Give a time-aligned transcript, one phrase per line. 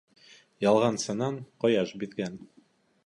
[0.65, 2.43] Ялғансынан ҡояш биҙгән.